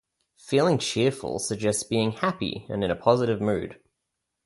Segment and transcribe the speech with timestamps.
[0.39, 3.79] Feeling cheerful suggests being happy and in a positive mood.